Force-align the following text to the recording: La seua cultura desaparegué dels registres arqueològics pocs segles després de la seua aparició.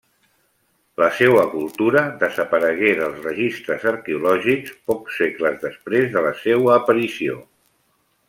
La 1.01 1.09
seua 1.17 1.41
cultura 1.51 2.01
desaparegué 2.23 2.93
dels 3.01 3.19
registres 3.27 3.85
arqueològics 3.93 4.73
pocs 4.93 5.21
segles 5.23 5.61
després 5.67 6.11
de 6.17 6.27
la 6.29 6.33
seua 6.47 6.75
aparició. 6.81 7.37